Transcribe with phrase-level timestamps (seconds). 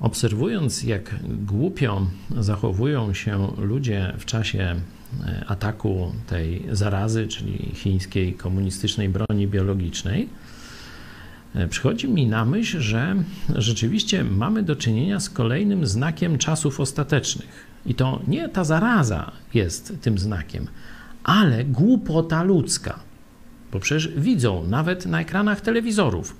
[0.00, 1.14] Obserwując, jak
[1.46, 2.06] głupio
[2.38, 4.74] zachowują się ludzie w czasie
[5.26, 10.28] e, ataku tej zarazy, czyli chińskiej komunistycznej broni biologicznej,
[11.54, 13.16] e, przychodzi mi na myśl, że
[13.54, 17.66] rzeczywiście mamy do czynienia z kolejnym znakiem czasów ostatecznych.
[17.86, 20.66] I to nie ta zaraza jest tym znakiem,
[21.24, 23.00] ale głupota ludzka.
[23.72, 26.36] Bo przecież widzą nawet na ekranach telewizorów,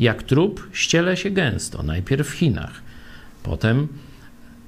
[0.00, 2.89] jak trup ściele się gęsto, najpierw w Chinach,
[3.42, 3.88] potem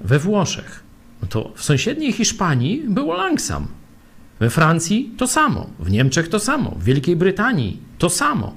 [0.00, 0.82] we Włoszech.
[1.22, 3.66] No to w sąsiedniej Hiszpanii było langsam.
[4.40, 8.54] We Francji to samo, w Niemczech to samo, w Wielkiej Brytanii to samo.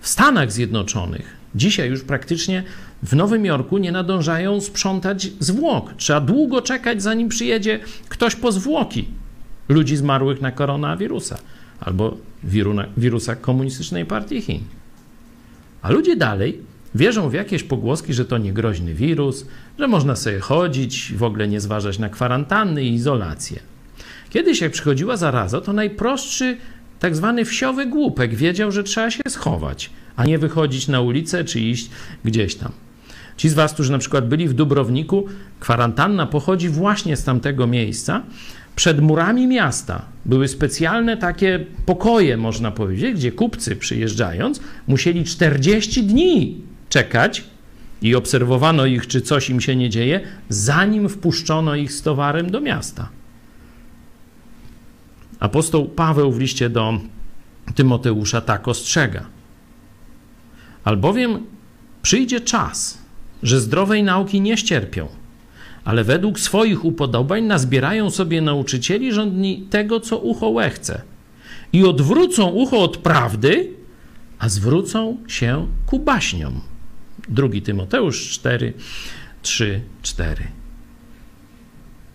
[0.00, 2.62] W Stanach Zjednoczonych dzisiaj już praktycznie
[3.02, 5.94] w Nowym Jorku nie nadążają sprzątać zwłok.
[5.96, 9.08] Trzeba długo czekać, zanim przyjedzie ktoś po zwłoki
[9.68, 11.38] ludzi zmarłych na koronawirusa
[11.80, 12.16] albo
[12.96, 14.60] wirusa komunistycznej partii Chin.
[15.82, 16.60] A ludzie dalej
[16.94, 19.46] wierzą w jakieś pogłoski, że to niegroźny wirus,
[19.78, 23.60] że można sobie chodzić, w ogóle nie zważać na kwarantanny i izolację.
[24.30, 26.56] Kiedyś, jak przychodziła zaraza, to najprostszy,
[26.98, 31.60] tak zwany wsiowy głupek wiedział, że trzeba się schować, a nie wychodzić na ulicę czy
[31.60, 31.90] iść
[32.24, 32.72] gdzieś tam.
[33.36, 35.26] Ci z Was, którzy na przykład byli w Dubrowniku,
[35.60, 38.22] kwarantanna pochodzi właśnie z tamtego miejsca.
[38.76, 46.60] Przed murami miasta były specjalne takie pokoje, można powiedzieć, gdzie kupcy przyjeżdżając musieli 40 dni
[46.94, 47.44] czekać
[48.02, 52.60] i obserwowano ich, czy coś im się nie dzieje, zanim wpuszczono ich z towarem do
[52.60, 53.08] miasta.
[55.40, 57.00] Apostoł Paweł w liście do
[57.74, 59.26] Tymoteusza tak ostrzega.
[60.84, 61.46] Albowiem
[62.02, 62.98] przyjdzie czas,
[63.42, 65.08] że zdrowej nauki nie ścierpią,
[65.84, 71.02] ale według swoich upodobań nazbierają sobie nauczycieli rządni tego, co ucho łechce
[71.72, 73.70] i odwrócą ucho od prawdy,
[74.38, 76.73] a zwrócą się ku baśniom.
[77.28, 78.72] 2 Tymoteusz 4,
[79.42, 80.44] 3, 4.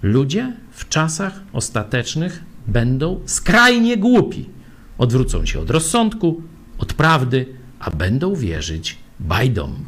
[0.02, 4.50] Ludzie w czasach ostatecznych będą skrajnie głupi.
[4.98, 6.42] Odwrócą się od rozsądku,
[6.78, 7.46] od prawdy,
[7.80, 9.86] a będą wierzyć bajdom.